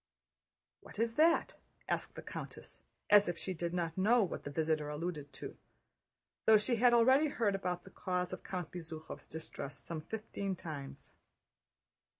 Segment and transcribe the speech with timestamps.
[0.79, 1.53] "What is that?"
[1.87, 2.79] asked the countess
[3.11, 5.55] as if she did not know what the visitor alluded to,
[6.47, 11.13] though she had already heard about the cause of Count Bezúkhov's distress some fifteen times.